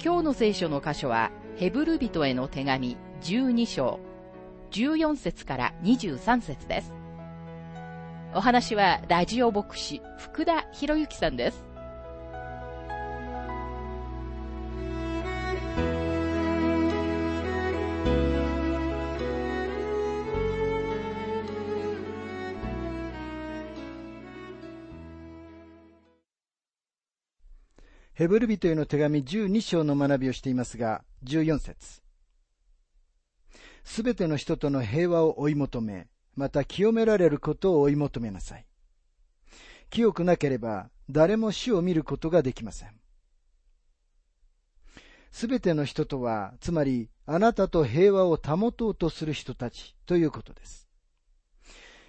[0.00, 4.00] 今日の聖書の箇所は、ヘブル人への手紙12章、
[4.70, 6.92] 14節から23節です。
[8.34, 11.71] お話は、ラジオ牧師、福田博之さんです。
[28.22, 32.02] ヘブル人への手紙12章の学びをしていますが、14節
[33.82, 36.06] すべての人との平和を追い求め、
[36.36, 38.66] また清められることを追い求めなさい。
[39.90, 42.94] 清くなければ、誰も死を見ることができません。
[45.32, 50.88] すべての人とは、つまり、あなたと平和を保とうとする人たちということです。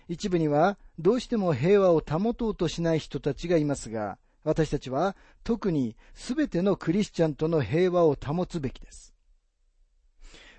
[0.07, 9.13] 一部には、どうしても平和を保とうとしない人たちがいますが、私たちは特にすべてのクリスチャンとの平和を保つべきです。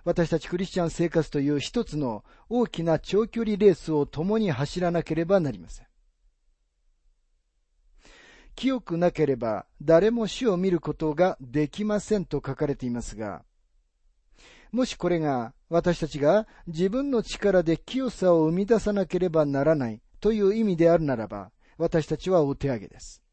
[0.04, 5.86] 私たちクリスチャン生活という一つの大きな長距離レースを共に走らなければなりません。
[8.54, 13.44] 清くなければ誰も死を見ることができませんと書かれていますが、
[14.72, 23.23] もしこれが私たちが自分の力で清さを生み出さなければならないという意味であるならば、私たちはお手上げです。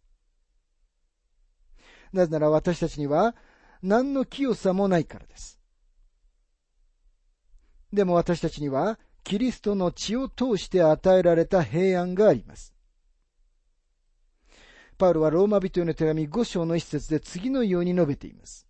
[2.14, 3.36] なぜなら私たちには
[3.82, 5.60] 何の清さもないからです。
[7.92, 12.74] でも私たちにはキリストの血を通して与えられた平安があります。
[14.98, 18.68] パウロはローマ人への手紙5章の一節で次のように述べています。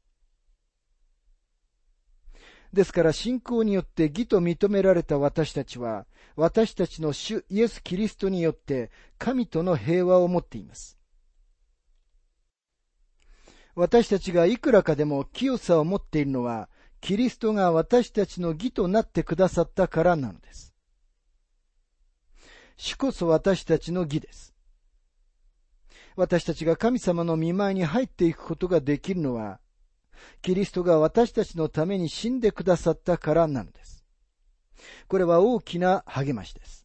[2.72, 6.06] ですから信仰によって義と認められた私たちは、
[6.38, 11.01] 私たちの主イエス・キリストによって神との平和を持っています。
[13.76, 20.74] 私たちがいくらかでも清さを持っているのは、キリストが私たちの義となってくださったからなのです。
[22.78, 24.54] 主こそ私たちの義です。
[26.16, 29.60] 私たちが神様の見舞いに入っていくことができるのは、
[30.42, 34.04] キリストが私たちのために死んでくださったからなのです。
[35.08, 36.81] これは大きな励ましです。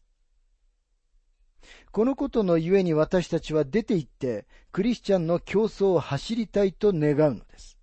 [1.97, 7.75] このことのゆえに私たちは出て行って、クリスチャンの競争を走りたいと願うのです。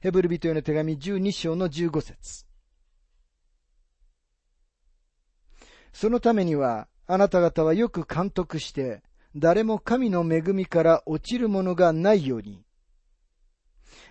[0.00, 2.46] ヘブル人への手紙12章の15節
[5.92, 9.02] そのためには、あなた方はよく監督して、
[9.34, 12.64] 誰も神の恵みから落ちるものがないように、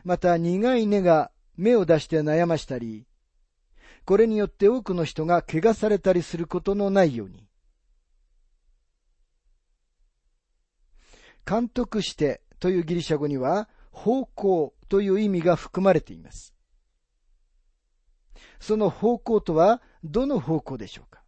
[0.03, 3.07] また苦い根が芽を出して悩ましたり、
[4.05, 7.47] これによって多くの人が怪我されたりすることのないように。
[11.47, 16.53] 監督してというギリシャ語には、方向という意味が含まれています。
[18.59, 21.23] その方向とは、どの方向でしょうか？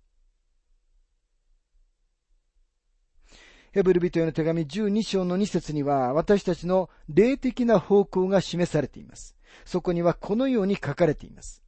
[3.71, 9.35] ヘブル人への手紙12章の2節には、私たちの霊的な方向が示されています。
[9.65, 11.63] そこにはこのように書かれています。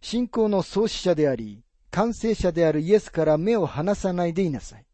[0.00, 4.86] 信仰の創始者であり、完成者であるイエスから目を離さないでいなさい。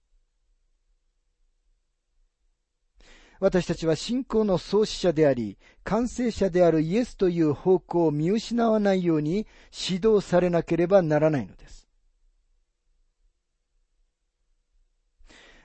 [3.41, 11.89] 私たちは信仰の創始者であり、完成者であるイエスという方向を見失わないように指導されなければならないのです。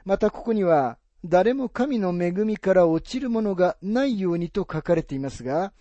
[0.05, 5.71] またここには、誰も神の恵みから落ちるものがないようにと書かれていますが、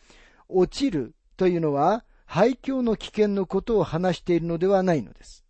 [0.49, 5.45] 落ちるというのは廃墟の危険のことを話しているのではないのです。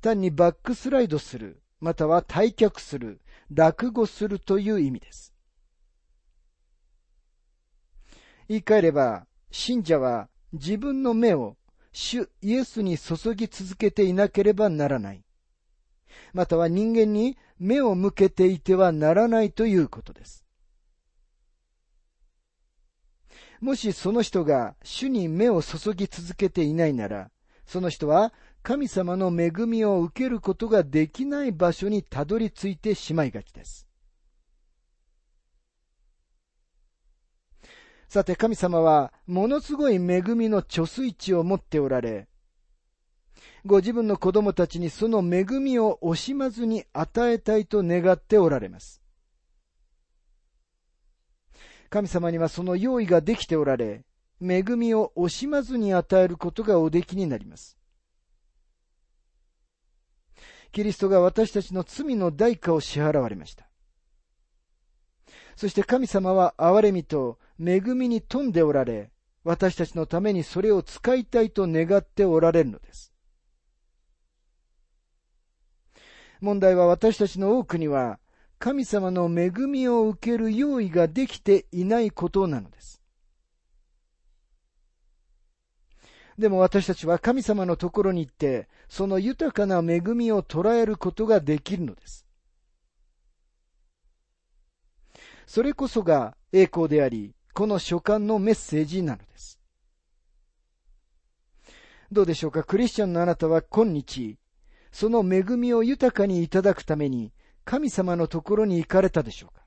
[0.00, 5.34] 単にバックスライドする、または退却する、落語するという意味です。
[8.48, 11.56] 言い換えれば、信者は自分の目を
[11.92, 15.24] 主イエスに注ぎ続けていなければならない。
[16.32, 20.43] または人間に目を向けていてはならないということです。
[23.64, 27.30] もしその人が主に目を注ぎ続けていないなら、
[27.64, 33.88] その人は神様の恵みを受けることができない場所にたどり着いてしまいがちです。
[38.10, 42.28] さて神様はものすごい恵みの貯水池を持っておられ、
[43.64, 49.03] ご自分の子供たちにその恵みを惜しまずに与えたいと願っておられます。
[51.94, 54.04] 神様にはその用意ができておられ、
[54.40, 57.78] 恵みを惜しまずに与えることがおできになります。
[60.72, 63.68] キリストが私たちの罪の代価を支払われました。
[65.54, 69.12] そして神様は憐れみと恵みに富んでおられ、
[69.44, 73.12] 私たちのためにそれを使いたいと願っておられるのです。
[76.40, 78.18] 問題は私たちの多くには、
[78.58, 83.02] 神様の恵みを受ける用意ができていないことなのです。
[86.38, 92.26] でも私たちは神様のところに行って、その豊かな恵みを捉えることができるのです。
[95.46, 99.60] それこそが栄光であり、この書簡のメッセージなのです。
[102.10, 102.64] どうでしょうか？
[102.64, 104.38] クリスチャンのあなたは今日、
[104.90, 107.32] その恵みを豊かにいただくために
[107.64, 109.62] 神様のところに行かれたでしょうか？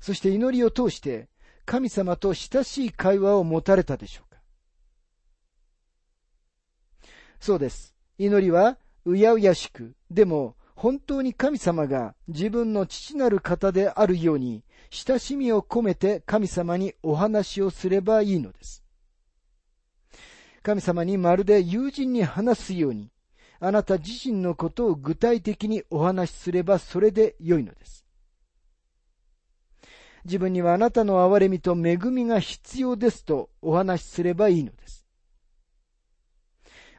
[0.00, 1.28] そして祈りを通して
[1.66, 4.40] 神様と親しい会話を持たれたでしょうか？
[7.38, 7.94] そうです。
[8.18, 8.76] 祈りは
[9.06, 18.82] うやうやしく、でも本当に神様が自分の父なる方であるように親しみを込めて神様にお話をすればいいのです。
[20.62, 23.10] 神様にまるで友人に話すように、
[23.60, 28.06] あなた自身のことを具体的にお話しすればそれで良いのです。
[30.24, 35.06] 自分にはあなたの憐れみと恵みが必要ですとお話しすればいいのです。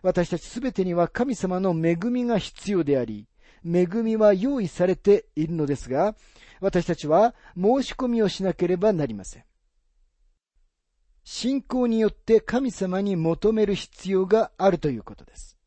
[0.03, 3.27] 私たちすべてには神様の恵みが必要であり、
[3.65, 6.15] 恵みは用意されているのですが、
[6.59, 9.43] 私たちは申し込みをしなければなりません。
[11.23, 15.57] 信仰によって神様に求める必要があるということです。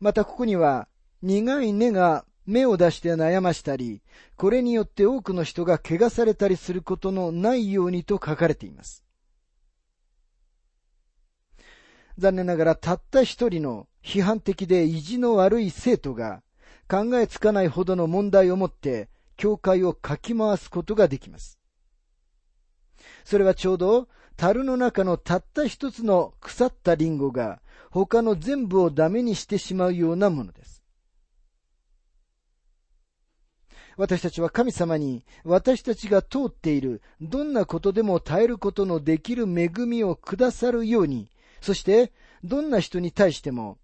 [0.00, 0.88] またここには、
[1.22, 4.02] 苦い根が芽を出して悩ましたり、
[4.36, 9.04] これによって多くの人が怪我されたりすることのないようにと書かれています。
[12.16, 16.42] 残念ながらたった一人の批判的で意地の悪い生徒が
[16.88, 21.58] 考えつかないほどの問題を持って、教会をかき回すことができます。
[23.24, 27.60] それはちょうど、樽の中のたった一つの腐ったリンゴが、
[27.90, 30.82] 他の全部をダメにしてしまうようなものです。
[33.96, 43.78] 私たちは神様に私たちが通っているどんなことでも耐えることのできる恵みをくださるように、そしてどんな人に対しても、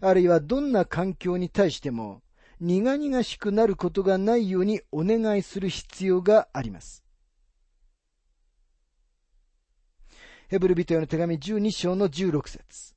[0.00, 2.22] あるいはどんな環境に対しても、
[2.60, 7.04] 苦々しくなることがないようにお願いする必要があります。
[10.48, 12.94] ヘブル人への手紙12章の16節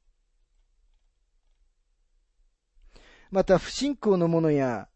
[3.33, 4.87] また不信仰の者や、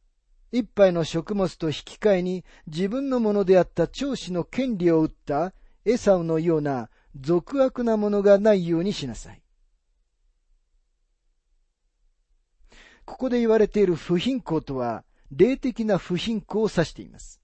[0.51, 5.53] 一杯の食物と引き換えに自分のものであった長子の権利を売った
[5.85, 9.41] エサウのような俗悪なものがないようにしなさい。
[13.05, 17.41] ここで言われている不貧困とは、霊的な不貧困を指しています。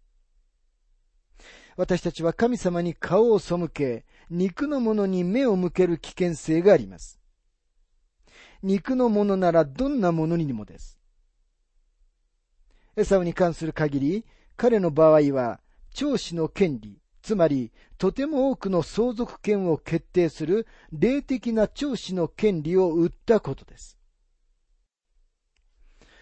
[1.76, 7.23] 私たちは神様に顔を背け、肉のものに目を向ける危険性があります。
[8.64, 10.98] 肉のものならどんなものにもです。
[12.96, 15.60] エサウに関する限り、彼の場合は、
[15.94, 23.98] 長子の権利、つまり、とても多くの相続権を決定する霊的な長子の権利を売ったことです。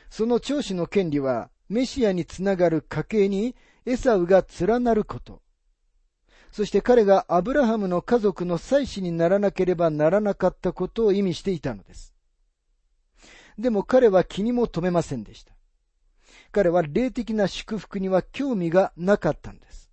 [0.10, 3.56] その長子の権利は、メシアにつながる家系に
[3.86, 5.42] エサウが連なること。
[6.52, 12.11] そして彼がアブラハムの家族の妻子にならなければならなかったことを意味していたのです。
[13.62, 15.54] でも彼は気にも留めませんでした。
[16.52, 19.90] 彼は霊的な祝福には興味がなかったんです。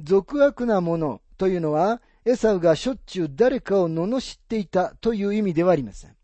[0.00, 6.16] 俗悪なものというのは、エサウがしょっちゅう誰かを罵っていたという意味ではありません。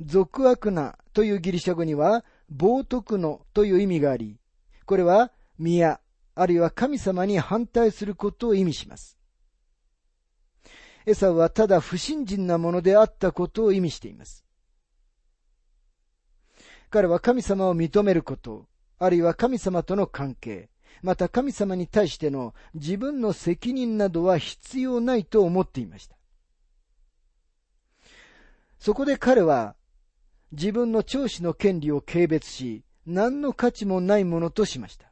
[0.00, 4.38] 俗悪なというギリシャ語には、冒涜のという意味があり、
[4.86, 6.00] これは宮、
[6.34, 9.17] あるいは神様に反対することを意味します。
[11.08, 14.44] エサはただ不信心なものであったことを意味しています。
[16.90, 18.66] 彼は神様を認めること、
[18.98, 20.68] あるいは神様との関係、
[21.00, 26.16] また神様に対しての自分の責任などは必要ないと思っていました。
[28.78, 29.76] そこで彼は
[30.52, 35.10] 自分の長子の権利を軽蔑し、何の価値もないものとしました。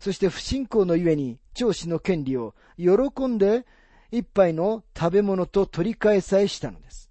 [0.00, 3.66] そして不信仰のゆえに長子の権利を喜んで
[4.10, 7.10] 一杯の食べ物と取り替えさえしたのです。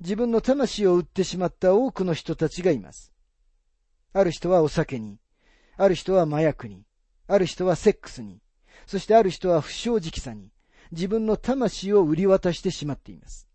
[0.00, 3.12] 自分の魂を売ってしまった多くの人たちがいます。
[4.12, 5.18] ある人はお酒に、
[5.76, 6.84] ある人は麻薬に、
[7.26, 8.40] ある人はセックスに、
[8.86, 10.50] そしてある人は不正直さに、
[10.90, 13.46] 自分の魂を売り渡してしまっています。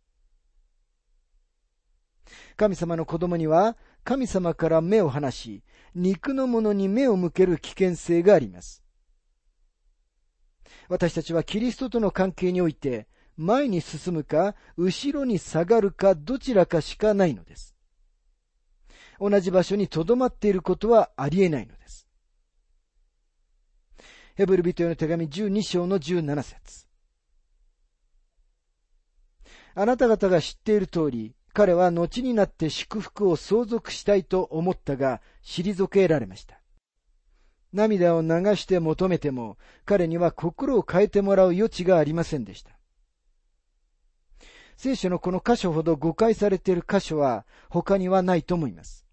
[2.56, 8.85] 神様の子供には神様から目を離し、肉のものに目を向ける危険性があります。
[10.90, 17.76] 私たちはキリストとの関係において、前に進むか、後ろに下がるか、どちらかしかないのです。
[19.20, 22.08] 同じ場所に留まっていることはありえないのです。
[24.36, 26.88] ヘブル人への手紙12章の17節
[29.76, 36.60] あなた方が知っている通り、彼は後になって祝福を相続したいと思ったが、退けられました。
[37.76, 42.72] 涙を流して求めても、彼には心を変えてもらう余地がありませんでした。
[44.78, 49.06] 聖書のこの箇所ほど誤解されている箇所は他にはないと思います。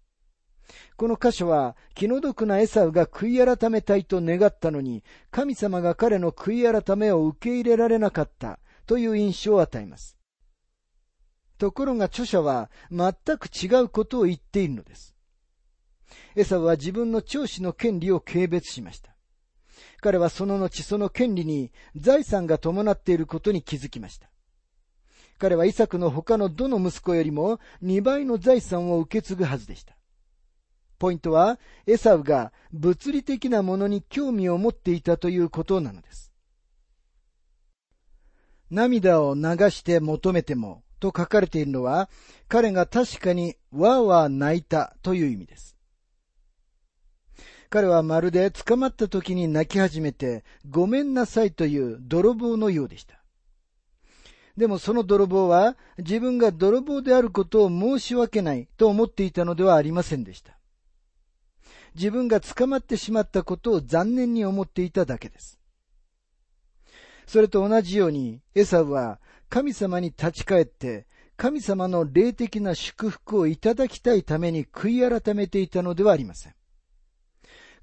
[0.95, 10.17] この箇所は気の毒なエサウが悔い改めたいと願ったのに、神様が彼の悔い改めを受け入れられなかったという印象を与えます。
[11.57, 15.12] ところが著者は全く違うことを言っているのです。
[16.35, 19.15] エサは自分の長子の権利を軽蔑しました。
[20.01, 24.29] 彼はその後その権利に財産が伴っていることに気づきました。
[25.37, 29.95] 彼はイサクの他のどの息子よりも2倍の財産を受け継ぐはずでした。
[30.99, 36.31] ポイントは、エサウが物理的なものに興味を持っていたということなのです。
[38.69, 42.09] 涙を流して求めてもと書かれているのは、
[42.47, 45.72] 彼が確かにわーわー泣いたという意味です。
[47.73, 53.19] 彼はまるで捕まった時に泣き始めて、ごめんなさいという泥棒のようでした。
[54.55, 60.55] でもその泥棒は自分が泥棒であることを申し訳ないと思っていたのではありませんでした。
[61.95, 65.59] 自分が捕まってしまったことを残念に思っていただけです。
[67.25, 76.53] それと同じように、エサウは神様に立ち返って、神様の霊的な祝福をいただきたいために悔い改めていたのではありません。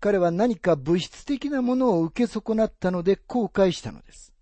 [0.00, 4.32] 彼は何か物質的なものを受け損なったので後悔したのです。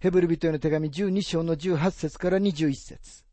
[0.00, 3.24] ヘブル人への手紙12章の18節から21節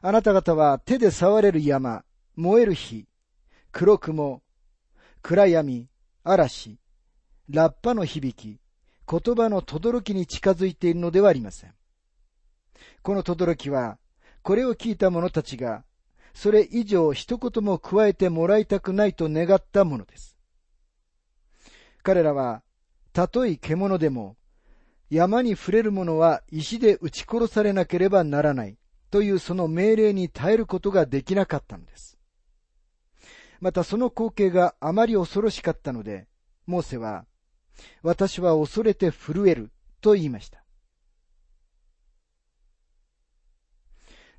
[0.00, 2.04] あなた方は手で触れる山、
[2.36, 3.06] 燃える火、
[3.70, 4.42] 黒雲、
[5.22, 5.88] 暗闇、
[6.24, 6.78] 嵐、
[7.48, 8.60] ラッパの響き、
[9.08, 11.74] 言葉の轟に近づいているのではありません。
[13.02, 13.98] この轟は、
[14.42, 15.84] これを聞いた者たちが、
[16.34, 20.36] それ以上一言も加えてもらいたくないと願ったものです。
[22.02, 22.62] 彼らは、
[23.12, 24.36] たとえ獣でも、
[25.10, 28.78] 山に触れる者は石で撃ち殺されなければならない
[29.10, 32.18] というその命令に耐えることができなかったのです。
[33.60, 36.26] またその光景があまり恐ろしかったので、
[36.66, 37.26] モーセは、
[38.02, 39.70] 私は恐れて震える
[40.00, 40.64] と言いました。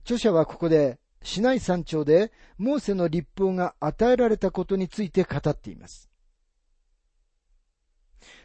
[0.04, 6.10] 著者はここで、市内山頂でモーセの立法が与えられたことについて語っています。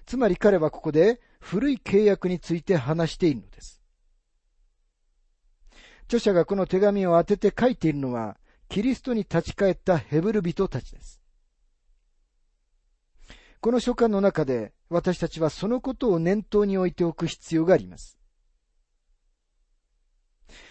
[0.07, 3.83] つまり彼はここで古い契約について話しているのです。
[6.05, 11.21] 著者がこの手紙を当てて書いているのは、キリストに立ち返ったヘブル人たちです。
[13.61, 18.18] この書簡の中で私たちはそのことを念頭に置いておく必要があります。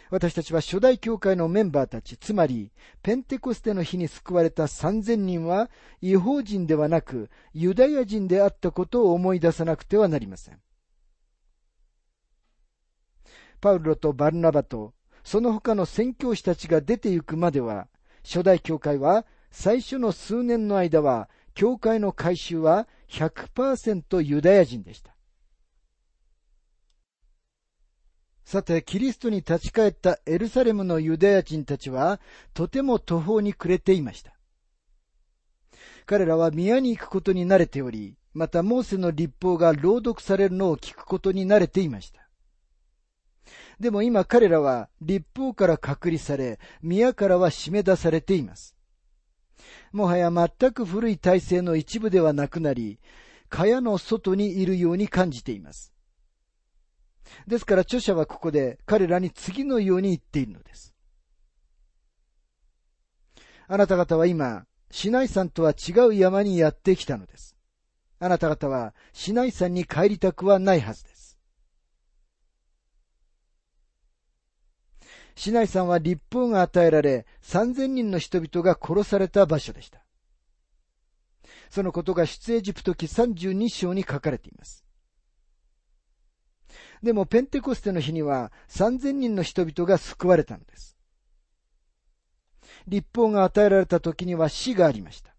[0.10, 2.72] 私たちは初代教会のメンバーたち、つまり、
[3.04, 5.70] ペンテコステの日に救われた3000人は、
[6.02, 10.60] 違法人ではなく、ユダヤ人であったことを思い出さなくてはなりません。
[13.60, 17.88] パウロとバルナバと、その他の宣教師たちが出て行くまでは、
[18.24, 25.17] 初代教会は、最初の数年の間は、教会の改宗は100%ユダヤ人でした。
[28.48, 32.22] さて、キリストに立ち返ったエルサレムのユダヤ人たちは、
[32.54, 34.38] とても途方に暮れていました。
[36.06, 42.30] 彼らは宮に行くことに慣れており、またモーセの立法が朗読されるのを聞くことに慣れていました。
[43.82, 48.78] でも今彼らは立法から隔離され、宮からは締め出されています。
[49.92, 53.02] もはや全く古い体制の一部ではなくなり、
[53.50, 55.97] 蚊帳の外にいるように感じています。
[57.48, 60.94] ですから著者はここで彼らに次のように言っているのです。
[63.68, 67.56] あなた方は今、シナイ山とは違う山にやってきたのです。
[68.20, 71.38] あなた方はシナイ山に帰りたくはないはずです。
[75.36, 80.04] シナイ山は立法が与えられ、三千人の人々が殺された場所でした。
[81.70, 84.87] そのことが出エジプト記32章に書かれています。
[87.02, 90.98] でもペンテコステの日には三千人の人々が救われたのです。
[92.88, 95.34] 立法が与えられた時には死がありました。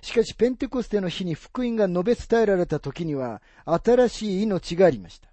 [0.00, 5.28] しかしペンテコステの日に福音が述べ伝えられた時には新しい命がありました。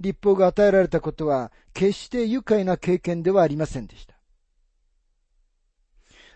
[0.00, 4.14] 立法が与えられたことは決して愉快な経験ではありませんでした。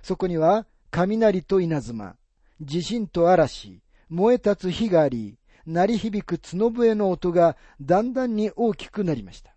[0.02, 2.16] そこには雷と稲妻、
[2.60, 9.54] 地震と嵐、燃え立つ火があり、鳴り響く角笛の音がだんだんに大きくなりました。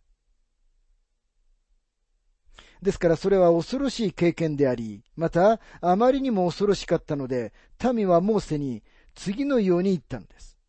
[2.82, 7.52] ですからそれは恐ろしい経験であり、またあまりにも恐ろしかったので、
[7.94, 8.84] 民はモーセに
[9.16, 10.60] 次のように言ったのです。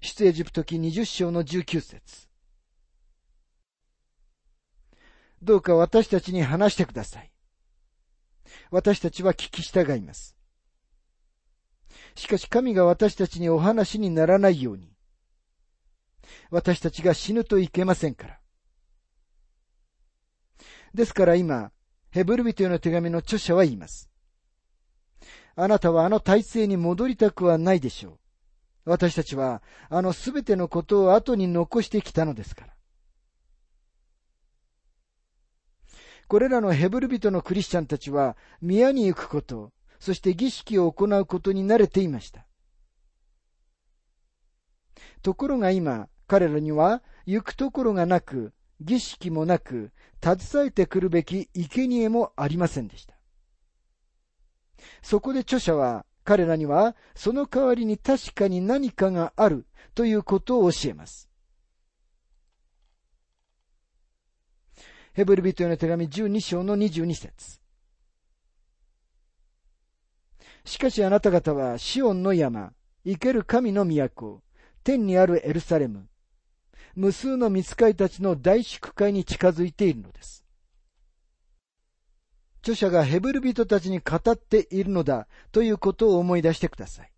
[0.00, 2.28] 出エジプト記20章の19節
[5.42, 7.30] どうか私たちに話してください。
[8.70, 10.33] 私たちは聞き従います。
[12.16, 14.92] しかし神が私たちにお話にならないように、
[16.50, 18.40] 私たちが死ぬといけませんから。
[20.94, 21.72] ですから今、
[22.10, 24.08] ヘブル人への手紙の著者は言います。
[25.56, 28.18] あなたはあの体制に戻りたくはないでしょう。
[28.84, 32.74] 私たちはあのすべてのことを後に残してきたのですから。
[36.26, 39.72] これらのヘブル人のクリスチャンたちは宮に行くこと、
[40.04, 42.44] そして儀式を行うことに慣れていました。
[45.22, 53.14] ところが今、彼らには行くところがなく、儀式もなく、携えてくるべき生贄もありませんでした。
[55.00, 61.30] そこで著者は、彼らには、その代わりに確かに何かがあるということを教えます。
[65.14, 67.63] ヘブル人への手紙12章の22節
[70.64, 72.72] しかしあなた方はシオンの山、
[73.04, 74.42] 生ける神の都、
[74.82, 76.08] 天にあるエルサレム、
[76.94, 80.44] 無数の見つかいたちの大祝会に近づいているのです。
[82.62, 87.12] 著者がヘブル人たちに語っているのだということを思い出してください。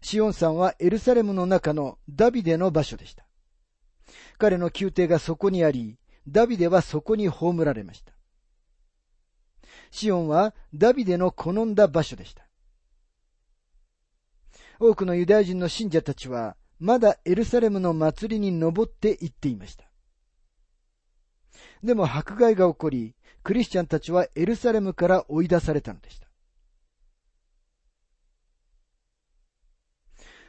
[0.00, 3.26] シオン山はエルサレムの中のダビデの場所でした。
[4.38, 5.98] 彼の宮廷がそこにあり、
[6.28, 8.12] ダビデはそこに葬られました。
[9.90, 12.46] シオンはダビデの好んだ場所でした。
[14.78, 19.84] 多くのユダヤ人の信者たちはまだエルサレムの祭りに登って行っていました。
[21.82, 26.28] でも迫害が起こり、クリスチャンたちはエルサレムから追い出されたのでした。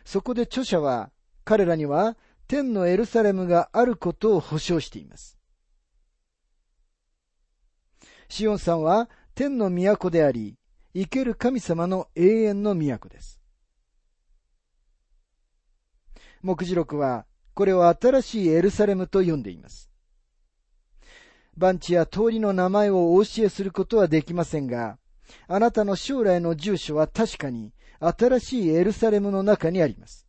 [0.05, 1.11] そこで著者は、
[1.43, 5.37] 彼らには天のエルサレムがあることを保証しています。
[8.29, 10.57] シオンさんは天の都であり、
[10.93, 13.39] 生ける神様の永遠の都です。
[16.41, 19.91] 目次録は、これを新しいエルサレムと呼んでいます。
[21.55, 24.97] 番地や通りの名前をお教えすることはできませんが、
[25.47, 30.27] あなたの将来の住所は確かに新しいエルサレムの中にあります。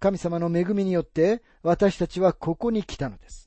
[0.00, 3.43] 神様の恵みによって私たちはここに来たのです。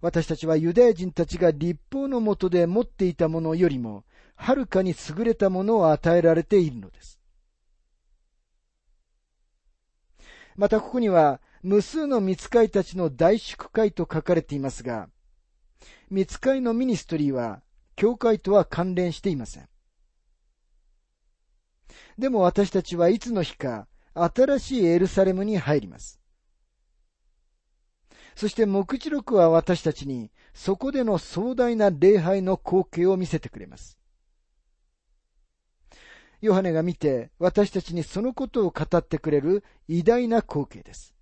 [0.00, 7.20] 私たちはユダヤ人たちが立法のもとで持っていたものよりも、はるかに優れたものを与えられているのです。
[10.56, 15.10] またここには、無数の見つかいたちの大祝会と書かれていますが、
[16.10, 17.62] 見つかいのミニストリーは、
[17.96, 19.68] 教会とは関連していません。
[22.18, 26.19] でも私たちはいつの日か、新しいエルサレムに入ります。
[28.40, 33.98] そして目次録は私たちに、そこでの壮大な礼拝の光景を見せてくれます。
[36.40, 41.14] ヨハネが見て私たちにそのことを語ってくれる偉大な光景です。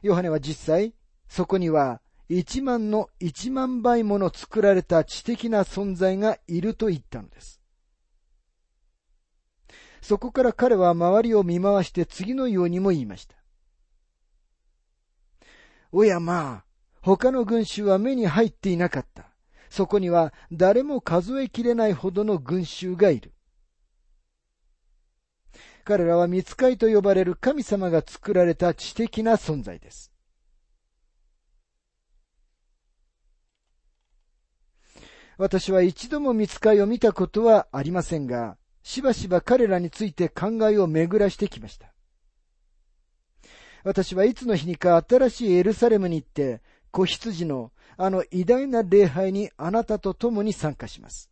[0.00, 0.94] ヨハネは実際、
[1.28, 2.00] そこには
[2.30, 7.60] 一万の一万倍もの作られた知的な存在がいると言ったのです。
[10.00, 13.43] そこから彼は周りを見回して次のようにも言いました。
[15.96, 16.64] おやまあ、
[17.02, 19.26] 他の群衆は目に入っていなかった。
[19.70, 23.32] そこには誰も数えきれないほどの群衆がいる。
[25.84, 30.10] 彼らは見つかいと呼ばれる神様が作られた知的な存在です。
[35.38, 41.93] 私は一度も見つかいを見たことはありませんが、しばしば彼らについて考えを巡らしてきました。
[43.84, 51.30] 私はいつの日にか新しいエルサレムに行って、子羊のあの偉大な礼拝にあなたと共に参加します。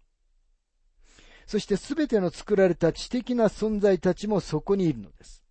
[1.47, 5.43] そしてすべての作られた知的な存在たちもそこにいるのです。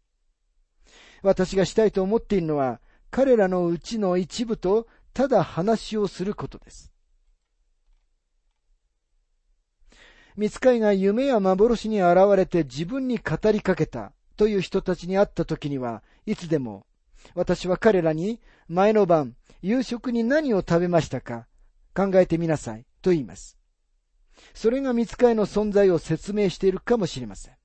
[1.21, 6.91] 私がしたいと思っているのは、彼らのうちの一部とただ話をすることです。
[10.37, 16.85] 見つかいが夢や幻に現れて自分に語りかけたという人たちに会った時には、いつでも、
[17.35, 21.47] 私は彼らに、前の晩、夕食に何を食べましたか
[21.95, 23.57] 考えてみなさい、と言います。
[24.53, 27.55] それが見つかいの存在を説明しているかもしれません。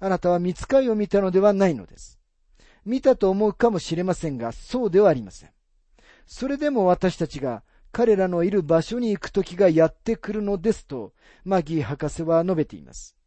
[0.00, 2.18] あなたは見つかいを見たのではないのです。
[2.84, 5.50] 見たと思うかもしれませんが、そうではありません。
[6.26, 11.12] それでも私たちが彼らのいる場所に行く時がやってくるのですと、
[11.44, 13.17] マギー博士は述べています。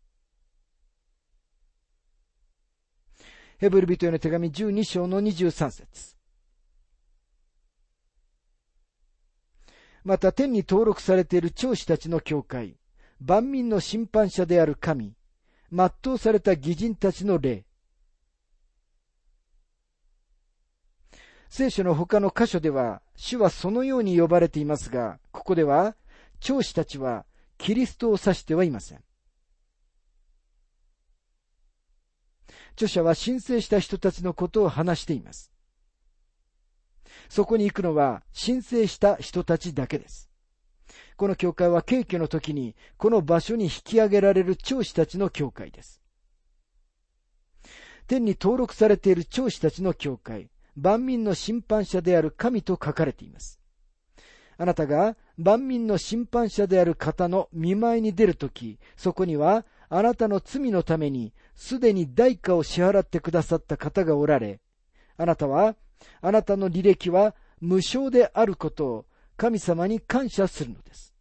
[3.62, 6.16] ヘブル人への手紙12章の23節
[10.04, 12.78] また天に登録されている長子たちの教会、
[13.20, 15.14] 万民の審判者である神、
[15.72, 17.64] 全うされた義人たちの霊。
[21.48, 25.96] 聖書の他の箇所では、主はそのように呼ばれていますが、ここでは、
[26.40, 27.28] 長子たちは
[27.60, 29.04] キリストを指してはいません。
[32.82, 35.52] 著者は申請した人たちのことを話しています。
[37.30, 40.30] そこに行くのは申請した人たちだけです。
[41.16, 46.02] この教会は敬虚の時にこの場所に引き上げられる長子たちの教会です。
[48.08, 53.60] 天に登録されている長子たちの教会、万民の審判者である神と書かれています。
[54.58, 64.62] あなたが万民の審判者である方の見舞いに出るとき、そこにはあなたの罪のためにすでに代価を支払ってくださった方がおられ、
[65.18, 65.76] あなたは
[66.22, 71.14] あなたの履歴は無償であることを神様に感謝するのです。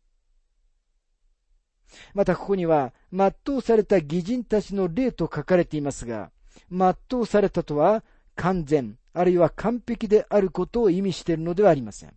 [2.14, 6.30] またここには、全うされた義人たちの例と書かれていますが、
[6.70, 8.04] 全うされたとは
[8.36, 12.14] 完全、あるいは完璧であることを意味しているのではありません。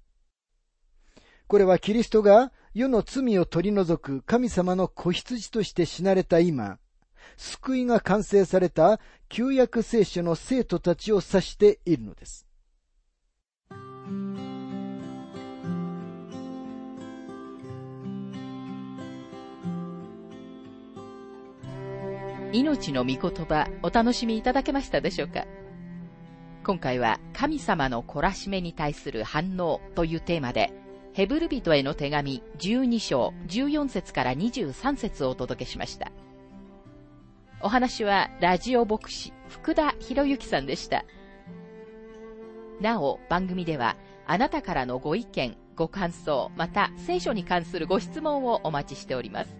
[1.47, 6.79] これはキリストが世の罪を取り除く神様の子羊として死なれた今、
[7.37, 12.47] 救いが完成された旧約聖書の生徒たちを指しているのです。
[22.53, 25.45] 命の御言葉お楽しみいただけましたでしょうか？
[26.63, 30.73] 今回は神様の懲らしめに対する反応というテーマで
[31.13, 36.11] ヘブル人への手紙12章14節から23節をお届けしました。
[37.61, 41.05] お話はラジオ牧師福田博之さんでした。
[42.81, 43.95] なお、番組では
[44.25, 49.55] あなたからのご意見、ご感想、また聖書に関するご質問をお待ちしております。